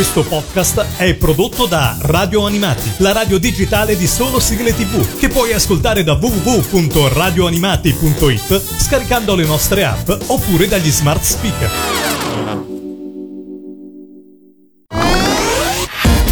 [0.00, 5.28] Questo podcast è prodotto da Radio Animati, la radio digitale di solo sigle tv, che
[5.28, 11.70] puoi ascoltare da www.radioanimati.it scaricando le nostre app oppure dagli smart speaker.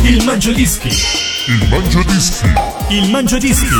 [0.04, 0.88] Il Mangiadischi.
[1.48, 2.50] Il Mangiadischi.
[2.88, 3.76] Il Mangiadischi.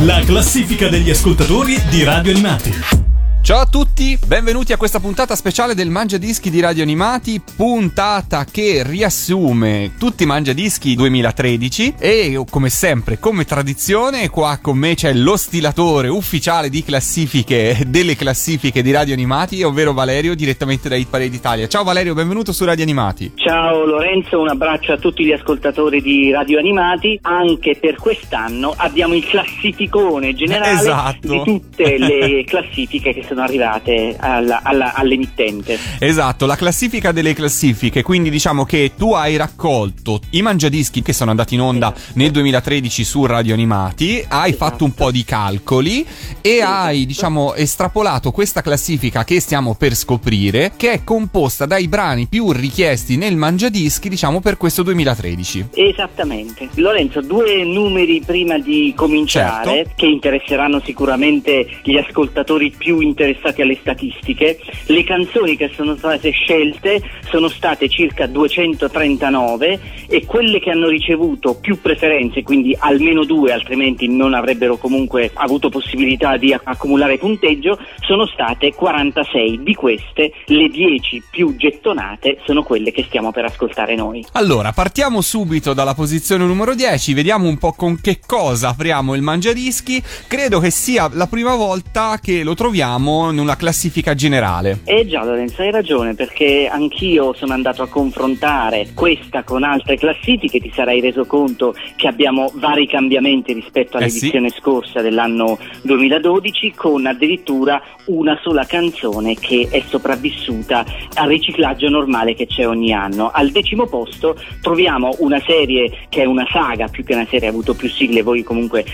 [0.00, 3.11] La classifica degli ascoltatori di Radio Animati.
[3.42, 8.44] Ciao a tutti, benvenuti a questa puntata speciale del Mangia Dischi di Radio Animati, puntata
[8.44, 14.94] che riassume tutti i Mangia Dischi 2013 e come sempre, come tradizione, qua con me
[14.94, 20.94] c'è lo stilatore ufficiale di classifiche delle classifiche di Radio Animati, ovvero Valerio direttamente da
[20.94, 21.66] Hit Parade Italia.
[21.66, 23.32] Ciao Valerio, benvenuto su Radio Animati.
[23.34, 27.18] Ciao Lorenzo, un abbraccio a tutti gli ascoltatori di Radio Animati.
[27.22, 31.28] Anche per quest'anno abbiamo il classificone generale esatto.
[31.28, 35.78] di tutte le classifiche che sono arrivate alla, alla, all'emittente.
[35.98, 41.30] Esatto, la classifica delle classifiche, quindi diciamo che tu hai raccolto i mangiadischi che sono
[41.30, 42.12] andati in onda esatto.
[42.14, 44.70] nel 2013 su Radio Animati, hai esatto.
[44.70, 46.04] fatto un po' di calcoli
[46.40, 46.72] e esatto.
[46.72, 52.52] hai diciamo estrapolato questa classifica che stiamo per scoprire, che è composta dai brani più
[52.52, 55.68] richiesti nel mangiadischi diciamo per questo 2013.
[55.74, 56.68] Esattamente.
[56.74, 59.92] Lorenzo, due numeri prima di cominciare certo.
[59.96, 66.30] che interesseranno sicuramente gli ascoltatori più interessati interessati alle statistiche, le canzoni che sono state
[66.30, 73.52] scelte sono state circa 239 e quelle che hanno ricevuto più preferenze, quindi almeno due,
[73.52, 79.62] altrimenti non avrebbero comunque avuto possibilità di accumulare punteggio, sono state 46.
[79.62, 84.24] Di queste, le 10 più gettonate sono quelle che stiamo per ascoltare noi.
[84.32, 89.22] Allora, partiamo subito dalla posizione numero 10, vediamo un po' con che cosa apriamo il
[89.22, 90.02] mangiadischi.
[90.26, 94.80] Credo che sia la prima volta che lo troviamo troviamo in una classifica generale.
[94.84, 100.60] Eh già Lorenzo, hai ragione perché anch'io sono andato a confrontare questa con altre classifiche,
[100.60, 104.58] ti sarai reso conto che abbiamo vari cambiamenti rispetto all'edizione eh sì.
[104.60, 110.84] scorsa dell'anno 2012 con addirittura una sola canzone che è sopravvissuta
[111.14, 113.30] al riciclaggio normale che c'è ogni anno.
[113.32, 117.50] Al decimo posto troviamo una serie che è una saga, più che una serie ha
[117.50, 118.84] avuto più sigle, voi comunque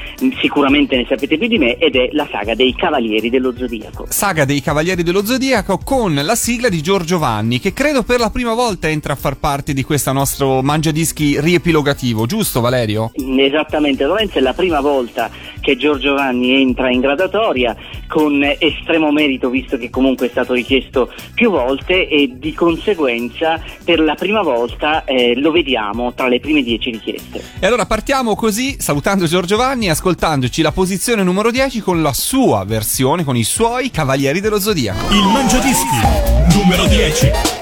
[0.41, 4.45] sicuramente ne sapete più di me, ed è la saga dei Cavalieri dello Zodiaco saga
[4.45, 8.55] dei Cavalieri dello Zodiaco con la sigla di Giorgio Vanni, che credo per la prima
[8.55, 13.13] volta entra a far parte di questo nostro mangiadischi riepilogativo, giusto Valerio?
[13.15, 15.31] Esattamente, Lorenzo è la prima volta
[15.61, 17.77] che Giorgio Vanni entra in gradatoria
[18.07, 24.01] con estremo merito visto che comunque è stato richiesto più volte e di conseguenza per
[24.01, 27.43] la prima volta eh, lo vediamo tra le prime dieci richieste.
[27.61, 32.15] E allora partiamo così salutando Giorgio Vanni e ascoltandoci la posizione numero 10 con la
[32.15, 35.13] sua versione, con i suoi Cavalieri dello Zodiaco.
[35.13, 37.58] Il Mangiadischi numero 10.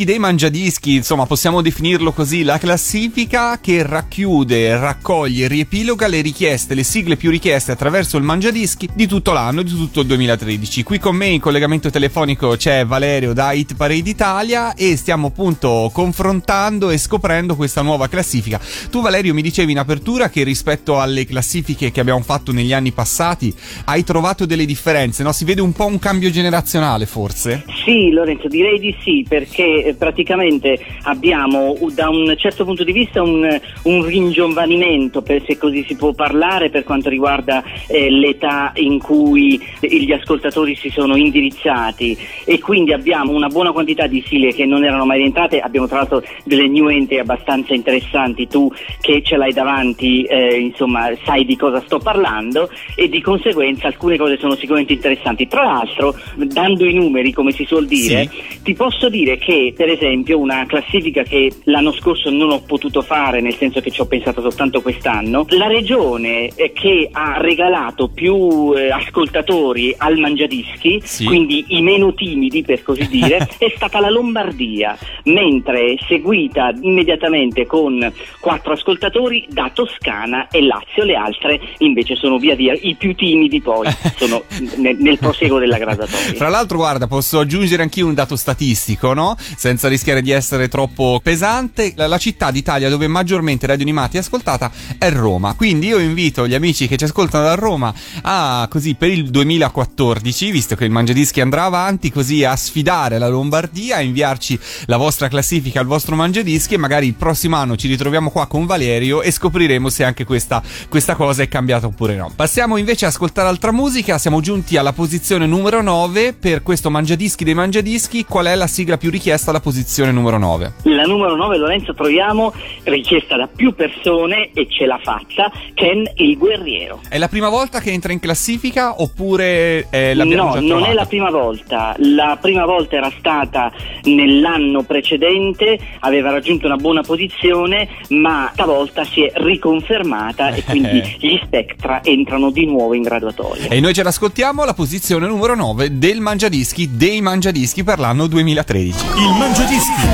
[0.00, 6.74] Mangiadischi dei mangiadischi, insomma possiamo definirlo così, la classifica che racchiude, raccoglie, riepiloga le richieste,
[6.74, 10.82] le sigle più richieste attraverso il mangiadischi di tutto l'anno, di tutto il 2013.
[10.82, 15.90] Qui con me in collegamento telefonico c'è Valerio da Hit Parade Italia e stiamo appunto
[15.92, 18.60] confrontando e scoprendo questa nuova classifica.
[18.90, 22.92] Tu Valerio mi dicevi in apertura che rispetto alle classifiche che abbiamo fatto negli anni
[22.92, 23.52] passati
[23.86, 25.32] hai trovato delle differenze, no?
[25.32, 27.64] Si vede un po' un cambio generazionale forse?
[27.84, 33.22] Sì Lorenzo, direi di sì, perché eh, praticamente abbiamo da un certo punto di vista
[33.22, 38.98] un, un ringiovanimento, per, se così si può parlare, per quanto riguarda eh, l'età in
[38.98, 42.16] cui gli ascoltatori si sono indirizzati.
[42.44, 45.98] E quindi abbiamo una buona quantità di sigle che non erano mai rientrate, abbiamo tra
[45.98, 48.70] l'altro delle new entry abbastanza interessanti, tu
[49.00, 52.68] che ce l'hai davanti, eh, insomma, sai di cosa sto parlando.
[52.94, 55.46] E di conseguenza alcune cose sono sicuramente interessanti.
[55.46, 58.62] Tra l'altro, dando i numeri, come si suol dire, sì.
[58.62, 63.40] ti posso dire che, per esempio, una classifica che l'anno scorso non ho potuto fare,
[63.40, 68.74] nel senso che ci ho pensato soltanto quest'anno, la regione eh, che ha regalato più
[68.76, 71.24] eh, ascoltatori al Mangiadischi, sì.
[71.24, 78.12] quindi i meno timidi per così dire, è stata la Lombardia, mentre seguita immediatamente con
[78.38, 83.62] quattro ascoltatori da Toscana e Lazio, le altre invece sono via via i più timidi
[83.62, 84.42] poi sono
[84.76, 86.34] nel, nel proseguo della graduatoria.
[86.34, 89.36] Tra l'altro, guarda, posso aggiungere anch'io un dato statistico statistico, no?
[89.70, 94.18] Senza rischiare di essere troppo pesante, la, la città d'Italia dove maggiormente Radio Animati è
[94.18, 94.68] ascoltata
[94.98, 95.54] è Roma.
[95.54, 100.50] Quindi io invito gli amici che ci ascoltano da Roma a così per il 2014,
[100.50, 105.28] visto che il Mangiadischi andrà avanti, così a sfidare la Lombardia, a inviarci la vostra
[105.28, 109.30] classifica al vostro Mangiadischi e magari il prossimo anno ci ritroviamo qua con Valerio e
[109.30, 112.32] scopriremo se anche questa, questa cosa è cambiata oppure no.
[112.34, 117.44] Passiamo invece a ascoltare altra musica, siamo giunti alla posizione numero 9 per questo Mangiadischi
[117.44, 118.24] dei Mangiadischi.
[118.24, 120.72] Qual è la sigla più richiesta alla posizione numero 9?
[120.84, 122.52] La numero 9, Lorenzo, troviamo
[122.84, 127.00] richiesta da più persone e ce l'ha fatta, Ken il guerriero.
[127.08, 131.04] È la prima volta che entra in classifica oppure è la No, non è la
[131.04, 131.94] prima volta.
[131.98, 133.70] La prima volta era stata
[134.04, 141.38] nell'anno precedente, aveva raggiunto una buona posizione, ma stavolta si è riconfermata e quindi gli
[141.42, 143.68] Spectra entrano di nuovo in graduatoria.
[143.68, 148.70] E noi ce l'ascoltiamo alla posizione numero 9 del Mangiadischi, dei Mangiadischi per l'anno 2020.
[148.70, 149.06] 2013.
[149.16, 150.06] Il Mangiadischi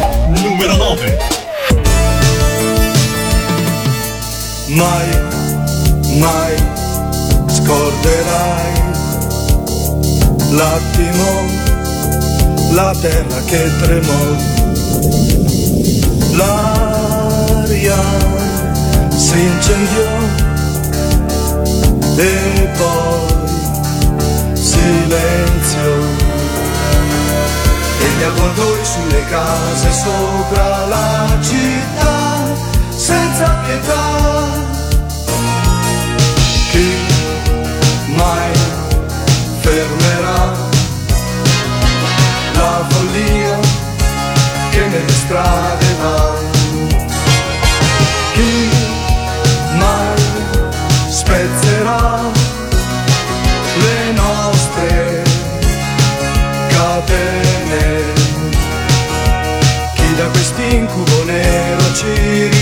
[0.42, 1.18] numero 9.
[4.68, 5.08] Mai,
[6.18, 6.54] mai
[7.46, 8.72] scorderai
[10.52, 11.44] l'attimo,
[12.70, 14.24] la terra che tremò,
[16.32, 18.02] l'aria
[19.10, 20.12] si incendiò
[22.16, 23.20] e poi
[24.54, 25.95] silenzio
[28.06, 32.14] e gli avvoltoi sulle case sopra la città
[32.90, 34.04] senza pietà.
[36.70, 36.88] Chi
[38.14, 38.52] mai
[39.60, 40.52] fermerà
[42.52, 43.58] la follia
[44.70, 46.32] che nelle strade va?
[48.34, 48.68] Chi
[49.78, 50.20] mai
[51.08, 52.35] spezzerà
[61.96, 62.55] ti.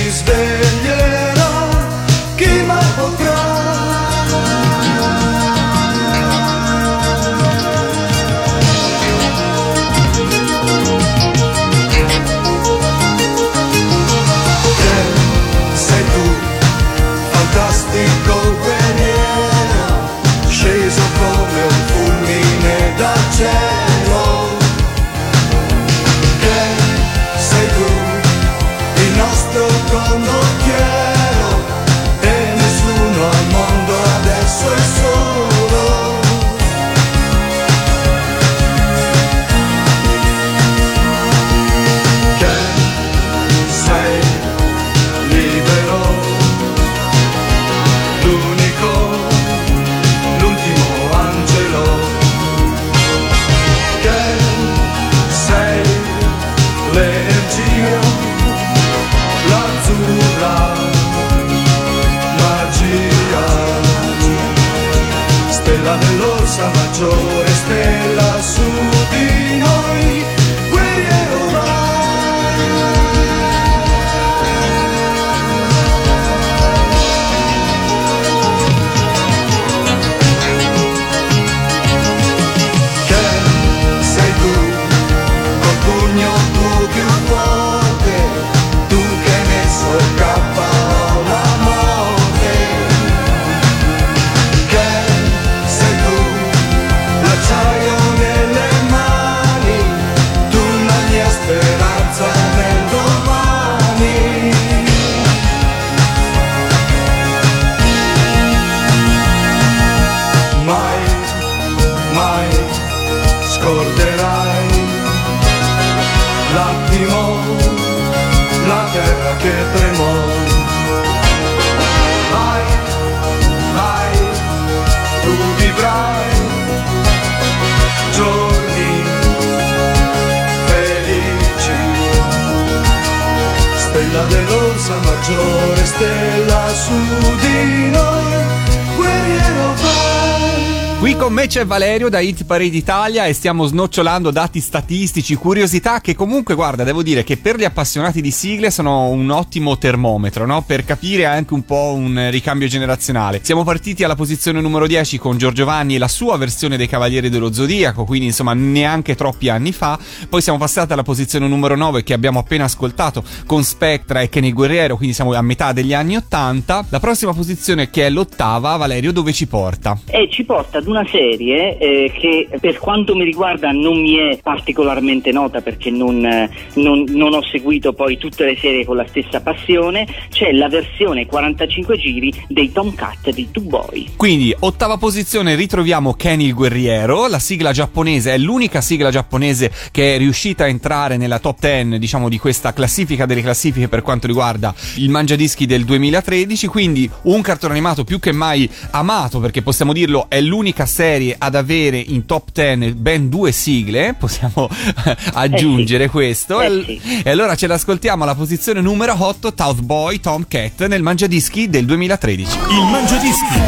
[141.55, 146.83] C'è Valerio da Hit Parade Italia e stiamo snocciolando dati statistici, curiosità che comunque, guarda,
[146.83, 150.65] devo dire che per gli appassionati di sigle sono un ottimo termometro, no?
[150.67, 153.39] Per capire anche un po' un ricambio generazionale.
[153.41, 157.29] Siamo partiti alla posizione numero 10 con Giorgio Vanni e la sua versione dei Cavalieri
[157.29, 159.97] dello Zodiaco, quindi insomma neanche troppi anni fa.
[160.29, 164.51] Poi siamo passati alla posizione numero 9 che abbiamo appena ascoltato con Spectra e Kenny
[164.51, 166.87] Guerriero, quindi siamo a metà degli anni 80.
[166.89, 169.97] La prossima posizione che è l'ottava, Valerio, dove ci porta?
[170.07, 174.39] E ci porta ad una serie eh, che per quanto mi riguarda non mi è
[174.43, 179.07] particolarmente nota perché non, eh, non- non ho seguito poi tutte le serie con la
[179.07, 184.09] stessa passione, c'è la versione 45 giri dei Tomcat di Two Boy.
[184.17, 187.27] Quindi, ottava posizione, ritroviamo Kenny il Guerriero.
[187.29, 191.99] La sigla giapponese è l'unica sigla giapponese che è riuscita a entrare nella top 10,
[191.99, 196.67] diciamo, di questa classifica delle classifiche per quanto riguarda il mangiadischi del 2013.
[196.67, 201.55] Quindi, un cartone animato più che mai amato, perché possiamo dirlo, è l'unica serie ad
[201.55, 204.15] avere in top 10 ben due sigle.
[204.19, 204.69] Possiamo
[205.35, 206.61] aggiungere questo.
[206.61, 207.23] Eh e, sì.
[207.23, 212.59] e allora ce l'ascoltiamo alla posizione numero 8, South Boy Tomcat nel mangiadischi del 2013.
[212.71, 213.59] Il Mangiadischi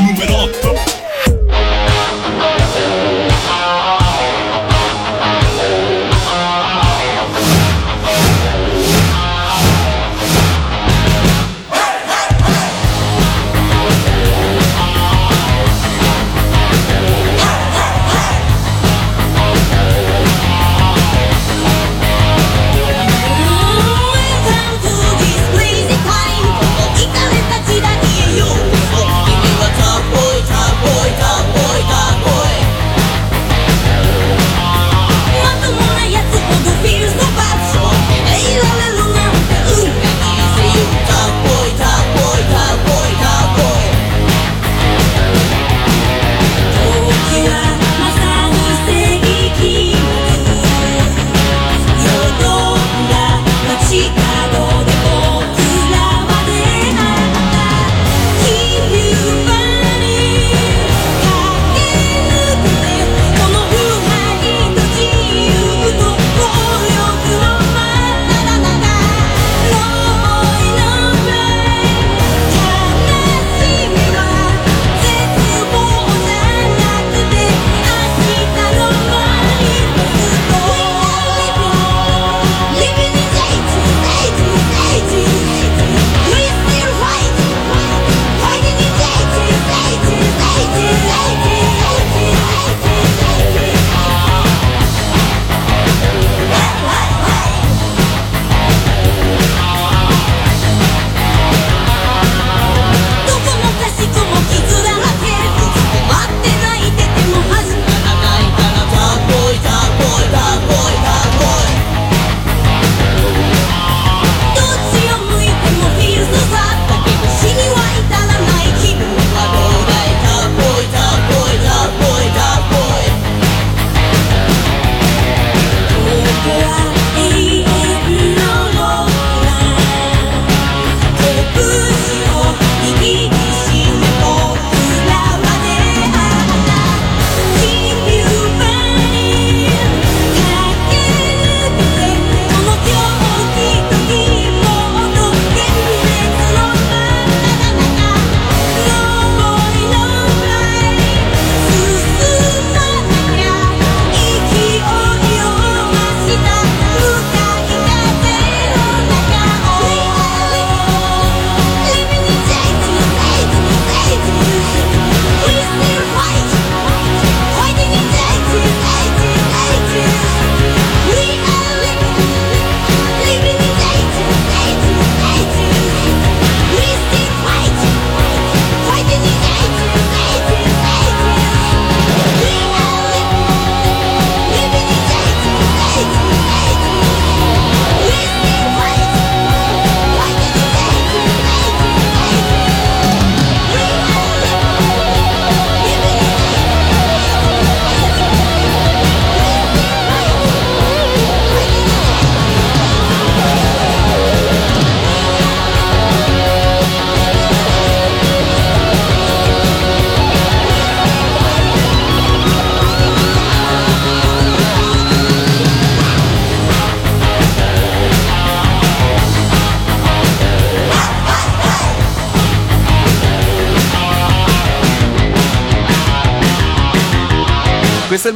[0.00, 0.93] numero 8.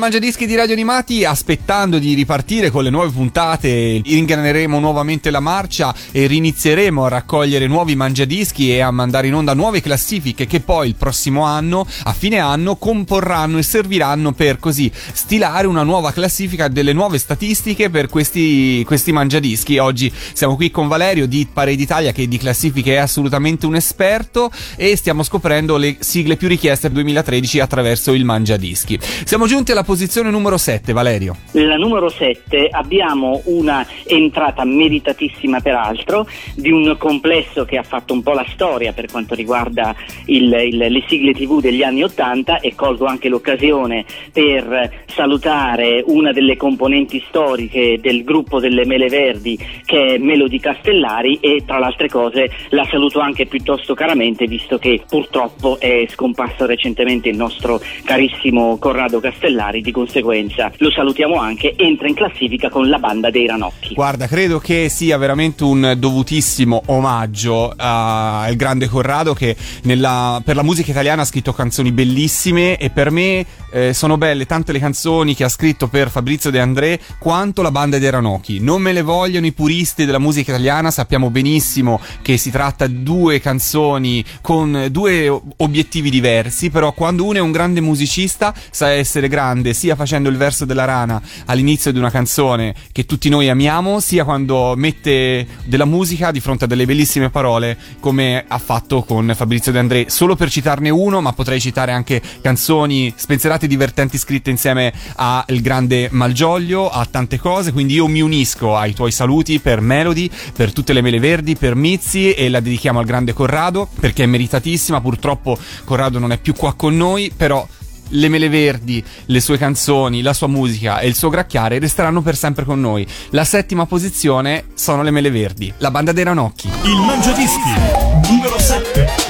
[0.09, 4.01] Questo è il Mangia Dischi di Radio Animati, aspettando di ripartire con le nuove puntate,
[4.03, 9.53] ingraneremo nuovamente la marcia e rinizieremo a raccogliere nuovi mangiadischi e a mandare in onda
[9.53, 14.91] nuove classifiche che poi il prossimo anno, a fine anno, comporranno e serviranno per così
[15.13, 19.77] stilare una nuova classifica delle nuove statistiche per questi, questi mangiadischi.
[19.77, 24.51] Oggi siamo qui con Valerio di Parade Italia che di classifiche è assolutamente un esperto
[24.75, 28.99] e stiamo scoprendo le sigle più richieste per 2013 attraverso il mangiadischi.
[29.25, 29.97] Siamo giunti alla posizione
[30.31, 31.37] numero 7, Valerio.
[31.53, 38.23] Nella numero 7 abbiamo una entrata meritatissima peraltro di un complesso che ha fatto un
[38.23, 39.95] po' la storia per quanto riguarda
[40.27, 46.33] il, il, le sigle tv degli anni 80 e colgo anche l'occasione per salutare una
[46.33, 51.87] delle componenti storiche del gruppo delle Mele Verdi che è Melody Castellari e tra le
[51.87, 57.81] altre cose la saluto anche piuttosto caramente visto che purtroppo è scomparso recentemente il nostro
[58.05, 63.47] carissimo Corrado Castellari, di conseguenza lo salutiamo anche, entra in classifica con la banda dei
[63.47, 63.95] Ranocchi.
[63.95, 70.63] Guarda, credo che sia veramente un dovutissimo omaggio al grande Corrado che nella, per la
[70.63, 75.35] musica italiana ha scritto canzoni bellissime e per me eh, sono belle tante le canzoni
[75.35, 78.61] che ha scritto per Fabrizio De André quanto la banda dei Ranocchi.
[78.61, 83.03] Non me le vogliono i puristi della musica italiana, sappiamo benissimo che si tratta di
[83.03, 89.29] due canzoni con due obiettivi diversi, però quando uno è un grande musicista sa essere
[89.29, 94.01] grande sia facendo il verso della rana all'inizio di una canzone che tutti noi amiamo,
[94.01, 99.33] sia quando mette della musica di fronte a delle bellissime parole come ha fatto con
[99.37, 100.07] Fabrizio De André.
[100.09, 105.61] Solo per citarne uno, ma potrei citare anche canzoni spensierate e divertenti scritte insieme al
[105.61, 110.73] grande Malgioglio, a tante cose, quindi io mi unisco ai tuoi saluti per Melody, per
[110.73, 115.01] tutte le mele verdi, per Mizzi e la dedichiamo al grande Corrado perché è meritatissima,
[115.01, 117.65] purtroppo Corrado non è più qua con noi, però
[118.11, 122.37] le mele verdi, le sue canzoni, la sua musica e il suo gracchiare resteranno per
[122.37, 123.07] sempre con noi.
[123.31, 126.69] La settima posizione sono le mele verdi, la banda dei ranocchi.
[126.85, 129.29] Il mangiadischi numero 7.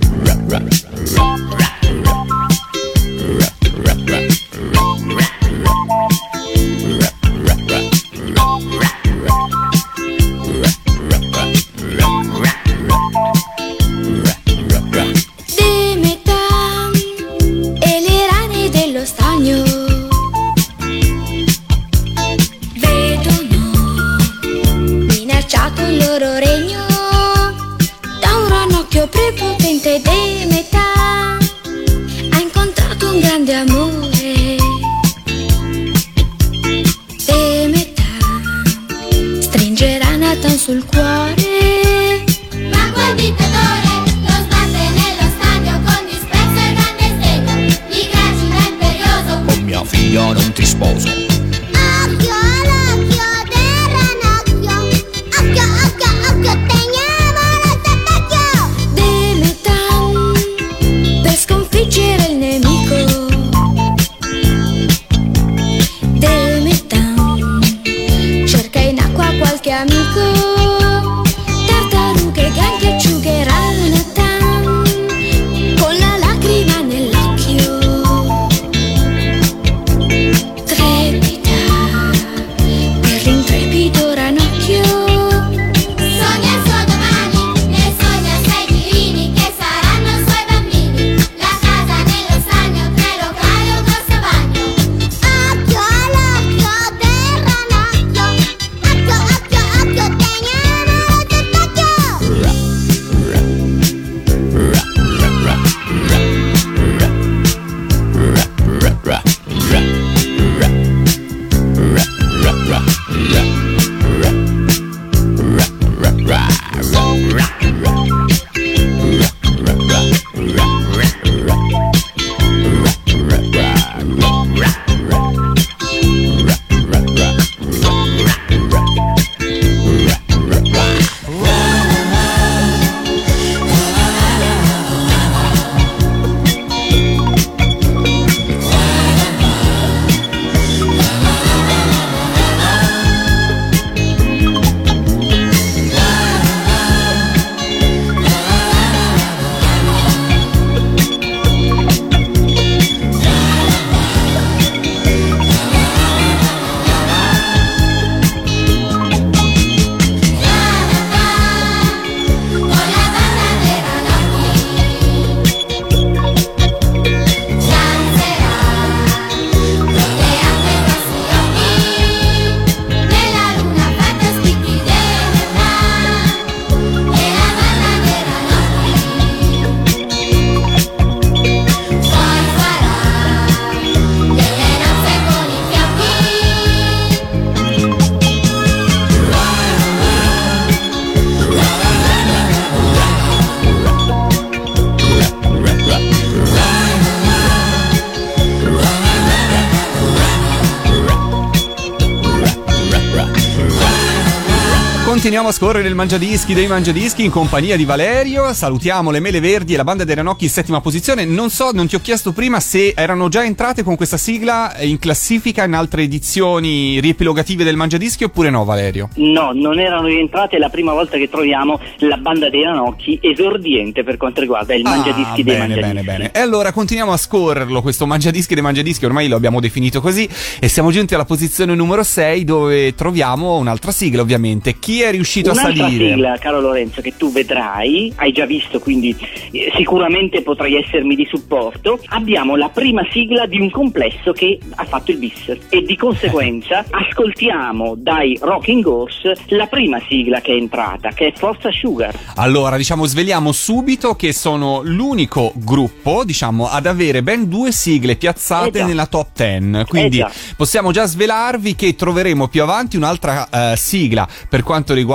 [205.26, 208.54] Continuiamo a scorrere il mangiadischi dei mangiadischi in compagnia di Valerio.
[208.54, 211.24] Salutiamo le mele verdi e la banda dei ranocchi in settima posizione.
[211.24, 215.00] Non so, non ti ho chiesto prima se erano già entrate con questa sigla in
[215.00, 219.08] classifica in altre edizioni riepilogative del mangiadischi oppure no, Valerio?
[219.16, 224.04] No, non erano rientrate, è la prima volta che troviamo la banda dei ranocchi esordiente
[224.04, 226.04] per quanto riguarda il mangiadischi ah, dei bene, mangiadischi.
[226.04, 226.30] bene, bene.
[226.32, 230.28] E allora continuiamo a scorrerlo, questo mangiadischi dei mangiadischi, ormai lo abbiamo definito così,
[230.60, 234.78] e siamo giunti alla posizione numero 6 dove troviamo un'altra sigla, ovviamente.
[234.78, 236.10] Chi è riuscito a Un'altra salire?
[236.12, 239.14] sigla, caro Lorenzo, che tu vedrai, hai già visto, quindi
[239.50, 241.98] eh, sicuramente potrai essermi di supporto.
[242.08, 246.84] Abbiamo la prima sigla di un complesso che ha fatto il bis e di conseguenza
[246.90, 252.14] ascoltiamo dai Rocking Horse la prima sigla che è entrata, che è Forza Sugar.
[252.36, 258.80] Allora, diciamo, sveliamo subito che sono l'unico gruppo, diciamo, ad avere ben due sigle piazzate
[258.80, 259.84] Eh nella top 10.
[259.88, 260.30] Quindi Eh già.
[260.56, 265.05] possiamo già svelarvi che troveremo più avanti un'altra sigla per quanto riguarda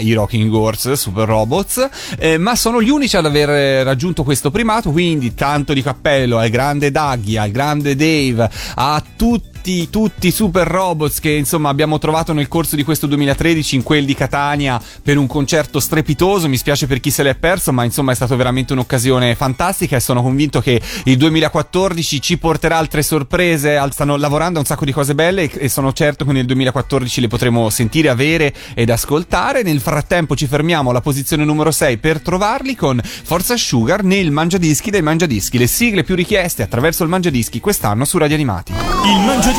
[0.00, 4.50] i Rocking Horse, Super Robots, eh, ma sono gli unici ad aver eh, raggiunto questo
[4.50, 10.30] primato, quindi tanto di cappello al grande Daggy, al grande Dave, a tutti tutti i
[10.30, 14.80] super robots che insomma abbiamo trovato nel corso di questo 2013 in quel di Catania
[15.02, 16.48] per un concerto strepitoso.
[16.48, 20.00] Mi spiace per chi se l'è perso ma insomma è stata veramente un'occasione fantastica e
[20.00, 23.78] sono convinto che il 2014 ci porterà altre sorprese.
[23.90, 27.20] Stanno lavorando a un sacco di cose belle e- e sono certo che nel 2014
[27.20, 29.62] le potremo sentire, avere ed ascoltare.
[29.62, 34.90] Nel frattempo ci fermiamo alla posizione numero 6 per trovarli con Forza Sugar nel Mangiadischi
[34.90, 38.72] dei Mangiadischi le sigle più richieste attraverso il Mangiadischi quest'anno su Radio Animati.
[38.72, 39.49] Il Mangiadischi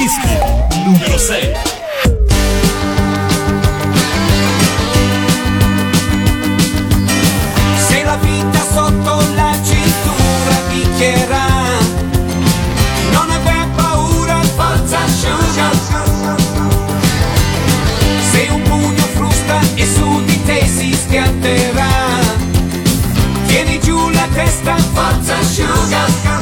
[0.85, 1.53] numero 6.
[7.87, 11.45] Se la vita sotto la cintura picchierà,
[13.11, 15.69] non aver paura, forza asciuga.
[18.31, 21.89] Se un pugno frusta e su di te si schianterà,
[23.47, 26.40] tieni giù la testa, forza asciuga.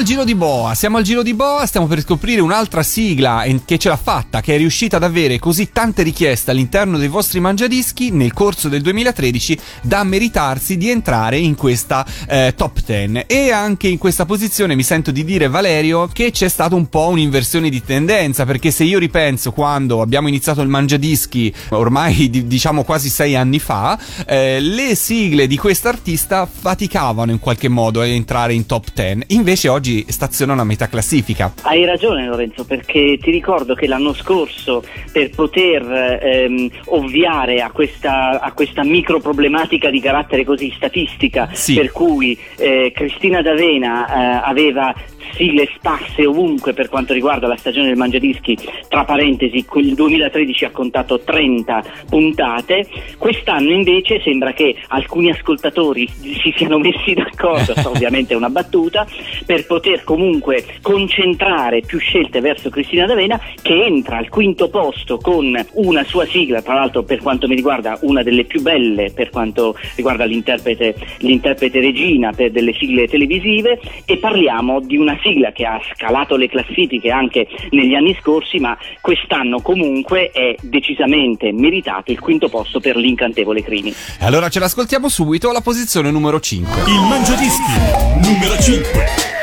[0.00, 3.66] Al giro di boa, siamo al giro di boa, stiamo per scoprire un'altra sigla en-
[3.66, 7.38] che ce l'ha fatta, che è riuscita ad avere così tante richieste all'interno dei vostri
[7.38, 13.24] mangiadischi nel corso del 2013 da meritarsi di entrare in questa eh, top 10.
[13.26, 17.08] E anche in questa posizione mi sento di dire, Valerio, che c'è stata un po'
[17.08, 22.84] un'inversione di tendenza, perché se io ripenso quando abbiamo iniziato il mangiadischi, ormai di- diciamo
[22.84, 28.54] quasi sei anni fa, eh, le sigle di quest'artista faticavano in qualche modo a entrare
[28.54, 29.24] in top 10.
[29.28, 31.52] Invece invece oggi stazionano a metà classifica.
[31.62, 35.82] Hai ragione Lorenzo, perché ti ricordo che l'anno scorso per poter
[36.22, 41.74] ehm, ovviare a questa, a questa micro problematica di carattere così statistica, Sì.
[41.74, 44.94] per cui eh, Cristina D'Avena eh, aveva
[45.34, 50.70] sigle sparse ovunque per quanto riguarda la stagione del Mangiadischi, tra parentesi il 2013 ha
[50.70, 52.86] contato 30 puntate,
[53.18, 59.06] quest'anno invece sembra che alcuni ascoltatori si siano messi d'accordo, ovviamente è una battuta,
[59.46, 65.56] per poter comunque concentrare più scelte verso Cristina D'Avena che entra al quinto posto con
[65.74, 69.76] una sua sigla, tra l'altro per quanto mi riguarda una delle più belle per quanto
[69.94, 75.80] riguarda l'interprete, l'interprete regina per delle sigle televisive e parliamo di una sigla che ha
[75.94, 82.48] scalato le classifiche anche negli anni scorsi ma quest'anno comunque è decisamente meritato il quinto
[82.48, 83.94] posto per l'incantevole Crimi.
[84.18, 86.82] Allora ce l'ascoltiamo subito alla posizione numero 5.
[86.88, 87.72] Il Mangiadischi
[88.20, 89.38] numero 5.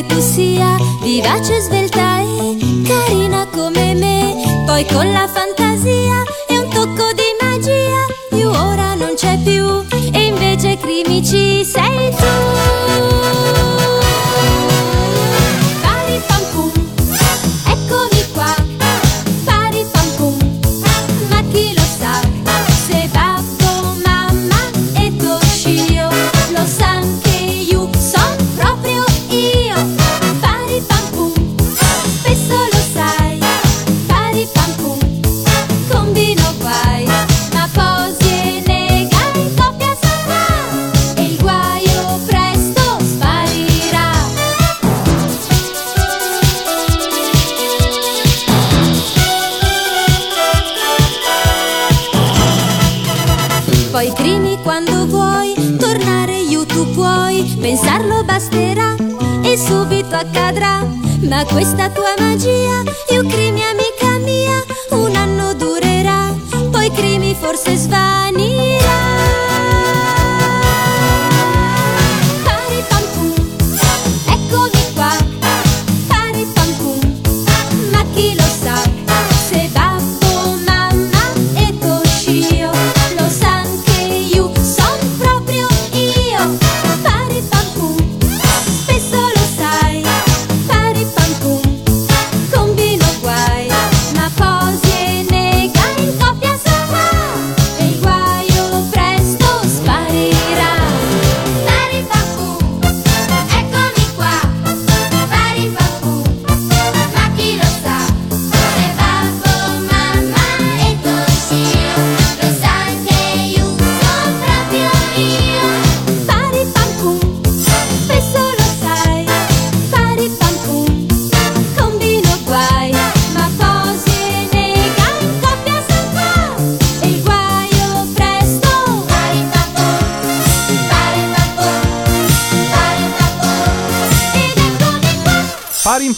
[0.00, 4.64] Che tu sia vivace, svelta e carina come me.
[4.66, 5.69] Poi con la fantasia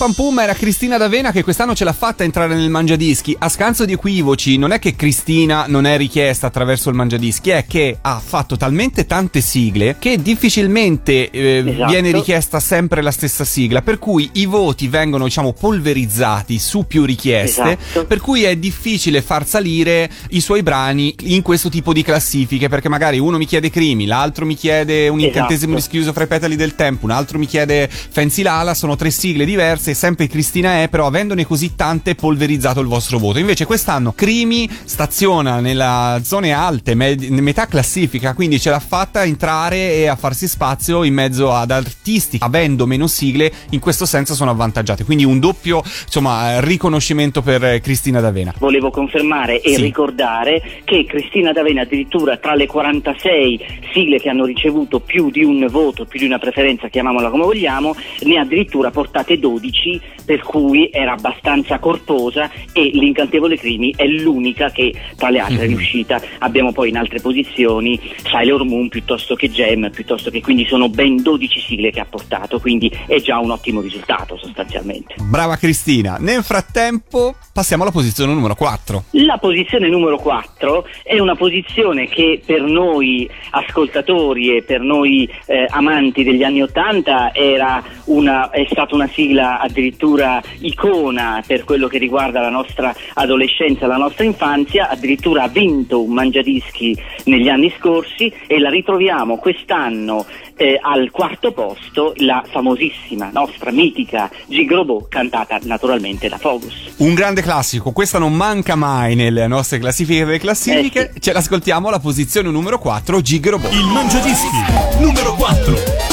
[0.03, 3.37] Pam Pum era Cristina D'Avena che quest'anno ce l'ha fatta entrare nel Mangiadischi.
[3.39, 7.67] A scanso di equivoci, non è che Cristina non è richiesta attraverso il Mangiadischi, è
[7.69, 11.87] che ha fatto talmente tante sigle che difficilmente eh, Esatto.
[11.89, 17.05] viene richiesta sempre la stessa sigla, per cui i voti vengono, diciamo, polverizzati su più
[17.05, 18.05] richieste, Esatto.
[18.05, 22.89] per cui è difficile far salire i suoi brani in questo tipo di classifiche, perché
[22.89, 25.33] magari uno mi chiede Crimi, l'altro mi chiede un Esatto.
[25.33, 29.13] incantesimo rischiuso fra i petali del tempo, un altro mi chiede Fancy Lala, sono tre
[29.13, 33.39] sigle diverse, sempre Cristina è, però avendone così tante polverizzato il vostro voto.
[33.39, 39.95] Invece quest'anno Crimi staziona nella zone alte, med- metà classifica, quindi ce l'ha fatta entrare
[39.95, 44.51] e a farsi spazio in mezzo ad artisti, avendo meno sigle, in questo senso sono
[44.51, 45.05] avvantaggiate.
[45.05, 48.55] Quindi un doppio, insomma, riconoscimento per Cristina D'Avena.
[48.59, 49.83] Volevo confermare e Sì.
[49.83, 55.67] ricordare che Cristina D'Avena addirittura tra le 46 sigle che hanno ricevuto più di un
[55.71, 60.43] voto, più di una preferenza, chiamiamola come vogliamo, ne ha addirittura portate 12 she per
[60.43, 66.21] cui era abbastanza corposa e l'Incantevole Crimi è l'unica che tra le altre è riuscita.
[66.39, 71.23] Abbiamo poi in altre posizioni Sailor Moon piuttosto che Gem, piuttosto che quindi sono ben
[71.23, 75.15] 12 sigle che ha portato, quindi è già un ottimo risultato sostanzialmente.
[75.19, 76.17] Brava Cristina.
[76.19, 79.05] Nel frattempo passiamo alla posizione numero 4.
[79.13, 85.67] La posizione numero 4 è una posizione che per noi ascoltatori e per noi eh,
[85.69, 90.12] amanti degli anni 80 era una, è stata una sigla addirittura
[90.61, 96.13] icona per quello che riguarda la nostra adolescenza, la nostra infanzia, addirittura ha vinto un
[96.13, 103.71] mangiadischi negli anni scorsi e la ritroviamo quest'anno eh, al quarto posto, la famosissima nostra
[103.71, 106.95] mitica Gigrobo cantata naturalmente da Fogus.
[106.99, 111.13] Un grande classico, questa non manca mai nelle nostre classifiche delle classifiche.
[111.15, 113.73] Eh Ce l'ascoltiamo alla posizione numero 4, Gig Robot.
[113.73, 116.12] Il Mangiadischi numero 4.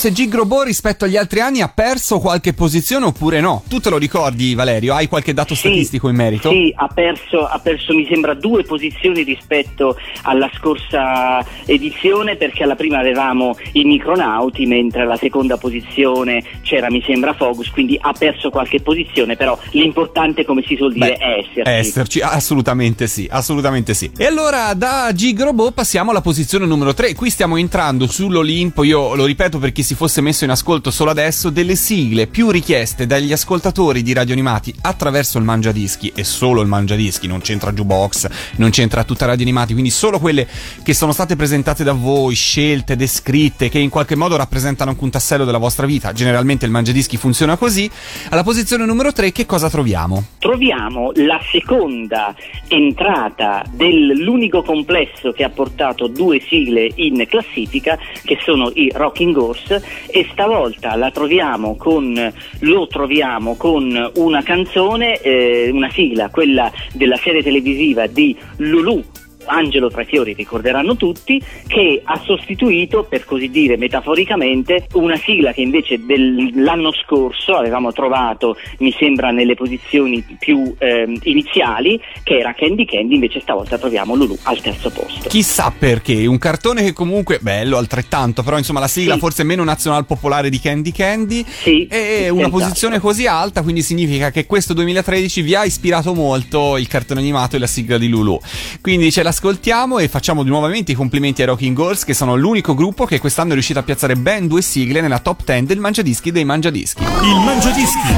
[0.00, 3.62] Se Gig Robot rispetto agli altri anni ha perso qualche posizione oppure no.
[3.68, 4.94] Tu te lo ricordi, Valerio?
[4.94, 6.48] Hai qualche dato Sì, statistico in merito?
[6.48, 12.76] Sì, ha perso, ha perso mi sembra due posizioni rispetto alla scorsa edizione perché alla
[12.76, 18.48] prima avevamo i micronauti mentre alla seconda posizione c'era mi sembra Fogus, quindi ha perso
[18.48, 21.70] qualche posizione, però l'importante come si suol dire Beh, è esserci.
[21.70, 24.10] Esserci, assolutamente sì, assolutamente sì.
[24.16, 27.12] E allora da Gig Robot passiamo alla posizione numero 3.
[27.14, 31.10] Qui stiamo entrando sull'Olimpo, io lo ripeto per chi si fosse messo in ascolto solo
[31.10, 36.60] adesso, delle sigle più richieste dagli ascoltatori di Radio Animati attraverso il Mangiadischi e solo
[36.60, 40.46] il Mangiadischi, non c'entra Jukebox, non c'entra tutta Radio Animati, quindi solo quelle
[40.82, 45.10] che sono state presentate da voi, scelte, descritte, che in qualche modo rappresentano anche un
[45.10, 46.12] tassello della vostra vita.
[46.12, 47.90] Generalmente il Mangiadischi funziona così.
[48.30, 50.24] Alla posizione numero 3 che cosa troviamo?
[50.38, 52.34] Troviamo la seconda
[52.68, 59.79] entrata dell'unico complesso che ha portato due sigle in classifica, che sono i Rocking Horse,
[60.06, 67.16] e stavolta la troviamo con, lo troviamo con una canzone, eh, una sigla, quella della
[67.16, 69.04] serie televisiva di Lulu.
[69.50, 75.52] Angelo tra i fiori ricorderanno tutti che ha sostituito per così dire metaforicamente una sigla
[75.52, 82.54] che invece dell'anno scorso avevamo trovato mi sembra nelle posizioni più ehm, iniziali che era
[82.54, 87.38] Candy Candy invece stavolta troviamo Lulu al terzo posto Chissà perché, un cartone che comunque
[87.40, 89.20] bello altrettanto, però insomma la sigla Sì.
[89.20, 92.56] forse meno nazional popolare di Candy Candy Sì, e una esatto.
[92.56, 97.56] posizione così alta, quindi significa che questo 2013 vi ha ispirato molto il cartone animato
[97.56, 98.38] e la sigla di Lulu.
[98.80, 103.06] Quindi ce ascoltiamo e facciamo nuovamente i complimenti ai Rocking Girls che sono l'unico gruppo
[103.06, 106.44] che quest'anno è riuscito a piazzare ben due sigle nella top 10 del Mangiadischi dei
[106.44, 107.02] Mangiadischi.
[107.02, 108.12] Il Mangiadischi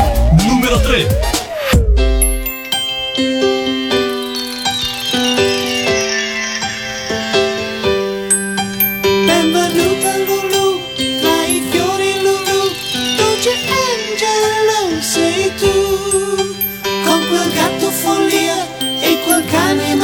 [0.48, 1.50] numero 3.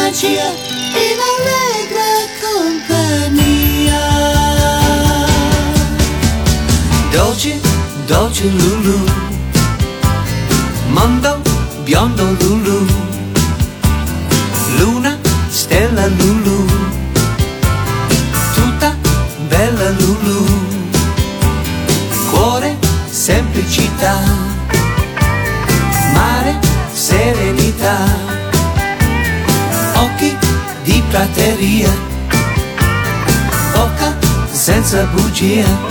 [0.08, 0.67] magia
[8.50, 8.98] Lulu,
[10.92, 11.42] mondo
[11.84, 12.86] biondo Lulu,
[14.78, 15.18] luna,
[15.48, 16.66] stella Lulu,
[18.54, 18.96] tutta
[19.48, 20.46] bella Lulu,
[22.30, 22.76] cuore,
[23.10, 24.18] semplicità,
[26.12, 26.58] mare,
[26.92, 27.96] serenità,
[29.94, 30.36] occhi
[30.84, 31.94] di prateria,
[33.72, 34.16] bocca
[34.50, 35.87] senza bugia.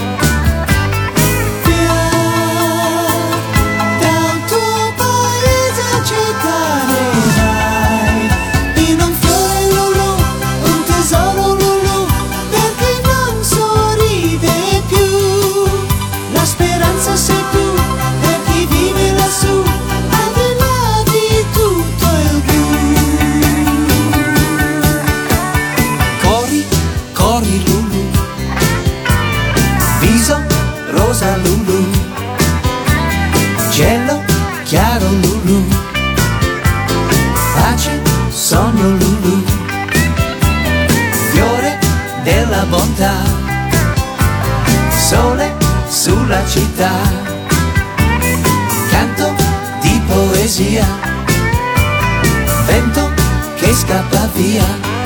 [53.67, 54.96] Che scappa via.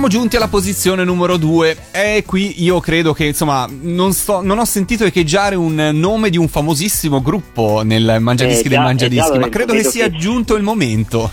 [0.00, 1.76] Siamo giunti alla posizione numero 2.
[1.92, 6.38] E qui io credo che, insomma, non, sto- non ho sentito echeggiare un nome di
[6.38, 10.16] un famosissimo gruppo nel Mangiadischi Eh, del già, Mangiadischi, eh, ma credo che sia che-
[10.16, 11.30] giunto il momento.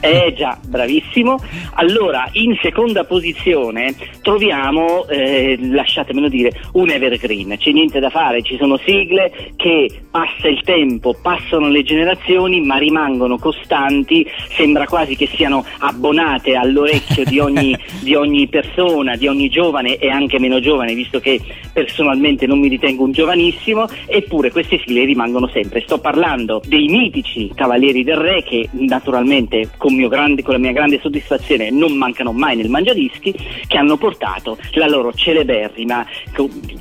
[0.00, 1.38] Eh già, bravissimo.
[1.76, 7.56] Allora, in seconda posizione troviamo, eh, lasciatemelo dire, un evergreen.
[7.56, 12.76] C'è niente da fare, ci sono sigle che passa il tempo, passano le generazioni, ma
[12.76, 14.26] rimangono costanti.
[14.56, 17.74] Sembra quasi che siano abbonate all'orecchio di ogni,
[18.10, 21.40] di ogni persona, di ogni giovane e anche meno giovane, visto che
[21.72, 25.80] personalmente non mi ritengo un giovanissimo, eppure queste sigle rimangono sempre.
[25.82, 30.98] Sto parlando dei mitici Cavalieri del Re che naturalmente con, grande- con la mia grande
[31.00, 33.32] soddisfazione non mancano mai nel Mangiadischi,
[33.68, 36.04] che hanno portato la loro celeberrima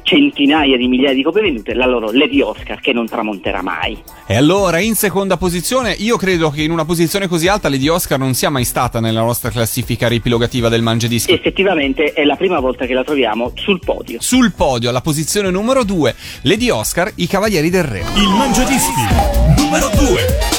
[0.01, 4.01] centinaia di migliaia di copie vendute, la loro Lady Oscar che non tramonterà mai.
[4.25, 8.17] E allora, in seconda posizione, io credo che in una posizione così alta Lady Oscar
[8.17, 11.17] non sia mai stata nella nostra classifica ripilogativa del Mangiadischi.
[11.27, 14.21] Effettivamente è la prima volta che la troviamo sul podio.
[14.21, 18.03] Sul podio, alla posizione numero 2, Lady Oscar, i Cavalieri del Re.
[18.15, 19.01] Il Mangiadischi
[19.57, 20.57] numero 2.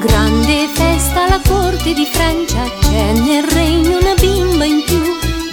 [0.00, 5.02] Grande festa alla corte di Francia, c'è nel regno una bimba in più,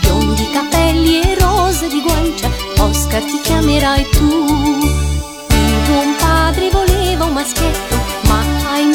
[0.02, 4.46] biondi capelli e rose di guancia, Oscar ti chiamerai tu.
[5.50, 7.96] Il buon padre voleva un maschietto,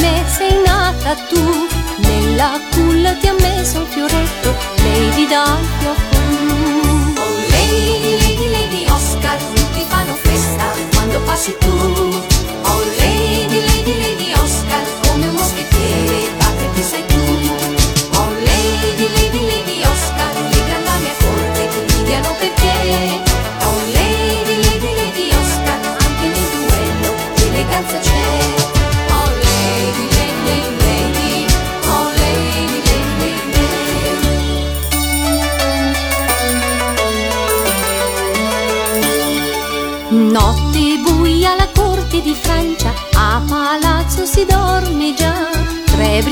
[0.03, 7.15] me sei nata tu, nella culla ti ha messo un fioretto, Lady dal fiocco blu.
[7.23, 12.32] Oh Lady, Lady, Lady Oscar, tutti fanno festa quando passi tu.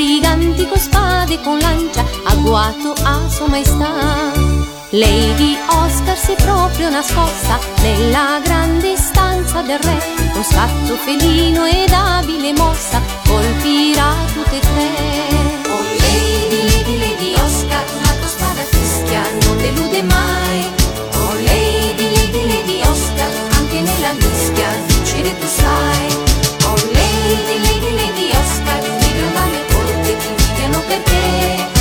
[0.00, 4.32] Briganti con spade e con lancia, agguato a sua maestà.
[4.92, 11.92] Lady Oscar si è proprio nascosta nella grande stanza del re, con scatto felino ed
[11.92, 14.88] abile mossa, colpirà tutte e tre.
[15.68, 15.88] Oh.
[21.12, 26.29] Oh Lady, Lady, Lady Oscar, anche nella mischia vincere tu sai.
[30.90, 31.79] Invidiano perché.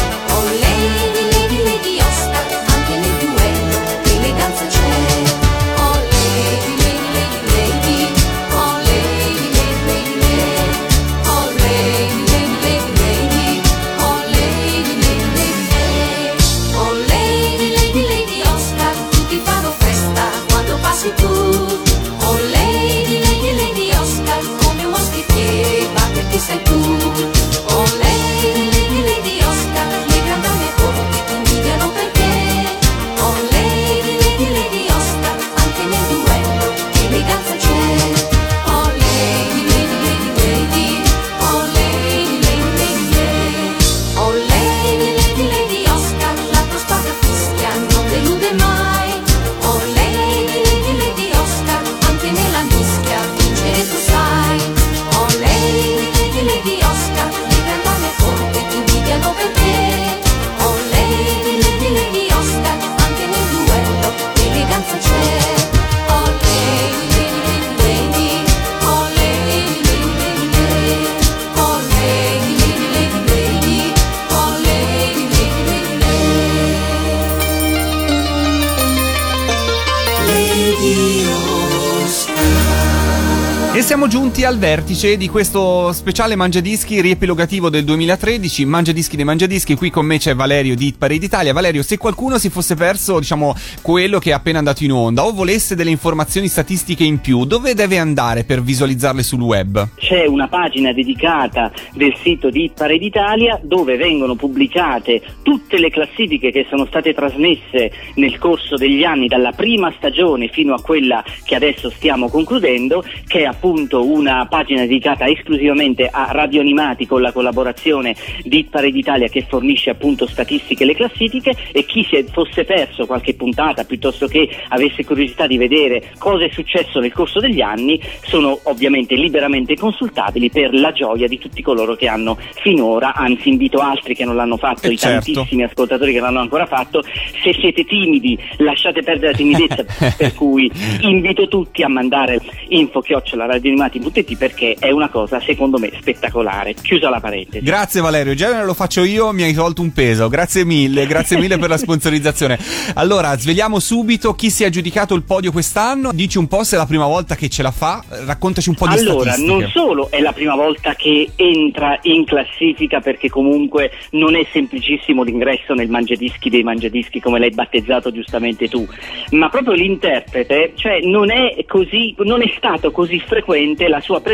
[84.60, 90.36] Vertice di questo speciale Mangiadischi riepilogativo del 2013, Mangiadischi dei Mangiadischi, qui con me c'è
[90.36, 91.54] Valerio di Parade Italia.
[91.54, 95.32] Valerio, se qualcuno si fosse perso, diciamo, quello che è appena andato in onda o
[95.32, 99.92] volesse delle informazioni statistiche in più, dove deve andare per visualizzarle sul web?
[99.96, 106.52] C'è una pagina dedicata del sito di Parade Italia dove vengono pubblicate tutte le classifiche
[106.52, 111.56] che sono state trasmesse nel corso degli anni dalla prima stagione fino a quella che
[111.56, 117.32] adesso stiamo concludendo, che è appunto una pagina dedicata esclusivamente a radio animati con la
[117.32, 122.66] collaborazione di Parade Italia che fornisce appunto statistiche e le classifiche e chi si fosse
[122.66, 127.62] perso qualche puntata piuttosto che avesse curiosità di vedere cosa è successo nel corso degli
[127.62, 133.50] anni sono ovviamente liberamente consultabili per la gioia di tutti coloro che hanno finora, anzi
[133.50, 135.32] invito altri che non l'hanno fatto, Eh, i certo.
[135.32, 137.04] tantissimi ascoltatori che l'hanno ancora fatto,
[137.44, 139.86] se siete timidi lasciate perdere la timidezza,
[140.18, 140.72] per cui
[141.02, 142.40] invito tutti a mandare
[142.70, 146.74] info chiocciola radioanimati.it perché è una cosa secondo me spettacolare.
[146.74, 147.64] Chiusa la parentesi.
[147.64, 151.58] Grazie Valerio, genere lo faccio io, mi hai tolto un peso, grazie mille, grazie mille
[151.58, 152.58] per la sponsorizzazione.
[152.96, 156.80] Allora, sveliamo subito chi si è aggiudicato il podio quest'anno, dici un po' se è
[156.80, 159.60] la prima volta che ce la fa, raccontaci un po' di Allora, statistiche.
[159.60, 165.24] non solo è la prima volta che entra in classifica perché comunque non è semplicissimo
[165.24, 168.88] l'ingresso nel mangiadischi dei mangiadischi come l'hai battezzato giustamente tu,
[169.32, 174.28] ma proprio l'interprete, cioè non è così, non è stato così frequente la sua presenza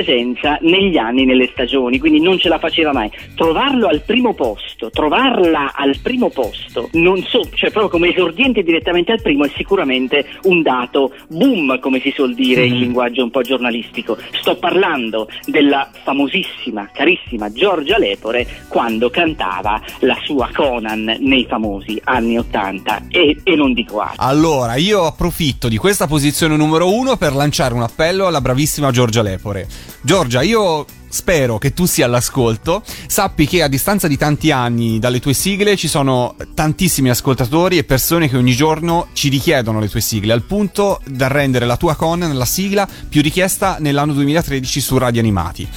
[0.62, 3.10] negli anni, nelle stagioni, quindi non ce la faceva mai.
[3.36, 9.12] Trovarlo al primo posto, trovarla al primo posto, non so, cioè proprio come esordiente direttamente
[9.12, 13.42] al primo è sicuramente un dato boom, come si suol dire in linguaggio un po'
[13.42, 14.18] giornalistico.
[14.40, 22.38] Sto parlando della famosissima, carissima Giorgia Lepore quando cantava la sua Conan nei famosi anni
[22.38, 24.24] Ottanta e, e non dico altro.
[24.26, 29.22] Allora, io approfitto di questa posizione numero uno per lanciare un appello alla bravissima Giorgia
[29.22, 29.68] Lepore.
[30.02, 32.84] Giorgia, io spero che tu sia all'ascolto.
[33.08, 37.86] Sappi che a distanza di tanti anni dalle tue sigle ci sono tantissimi ascoltatori e
[37.86, 41.96] persone che ogni giorno ci richiedono le tue sigle, al punto da rendere la tua
[41.96, 45.68] Conan la sigla più richiesta nell'anno 2013 su Radio Animati.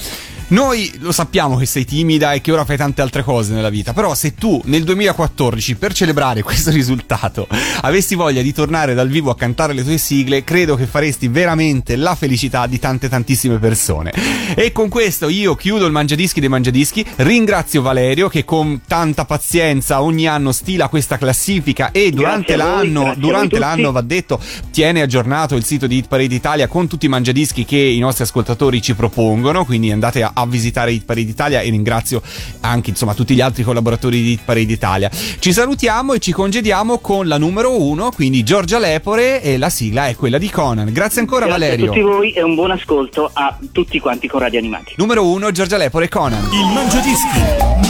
[0.49, 3.93] Noi lo sappiamo che sei timida e che ora fai tante altre cose nella vita,
[3.93, 7.47] però se tu nel 2014 per celebrare questo risultato
[7.81, 11.95] avessi voglia di tornare dal vivo a cantare le tue sigle, credo che faresti veramente
[11.95, 14.11] la felicità di tante tantissime persone.
[14.55, 20.01] E con questo io chiudo il Mangiadischi dei Mangiadischi, ringrazio Valerio che con tanta pazienza
[20.01, 24.41] ogni anno stila questa classifica e durante voi, l'anno, durante l'anno va detto,
[24.71, 28.23] tiene aggiornato il sito di Hit Parade Italia con tutti i mangiadischi che i nostri
[28.23, 32.21] ascoltatori ci propongono, quindi andate a, a visitare Hit Parade Italia e ringrazio
[32.61, 35.09] anche insomma tutti gli altri collaboratori di Hit Parade Italia.
[35.39, 40.07] Ci salutiamo e ci congediamo con la numero uno, quindi Giorgia Lepore e la sigla
[40.07, 40.91] è quella di Conan.
[40.91, 41.85] Grazie ancora Grazie a Valerio.
[41.87, 44.93] tutti voi e un buon ascolto a tutti quanti con Radio Animati.
[44.97, 46.49] Numero uno Giorgia Lepore e Conan.
[46.51, 47.39] Il Mangiadischi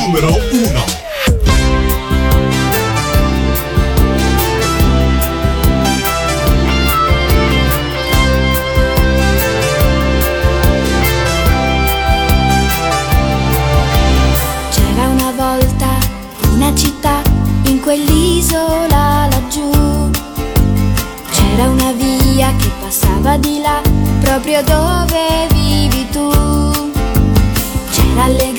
[0.06, 1.19] numero 1.
[17.90, 19.72] Quell'isola laggiù.
[21.32, 23.82] C'era una via che passava di là,
[24.20, 26.30] proprio dove vivi tu.
[27.90, 28.59] C'era allegria,